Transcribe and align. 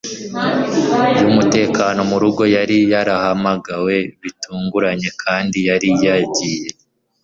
y'umutekano 1.17 1.99
murugo, 2.11 2.43
yari 2.55 2.77
yarahamagawe 2.93 3.95
bitunguranye 4.21 5.09
kandi 5.23 5.57
yari 5.69 5.89
yagiye 6.05 6.67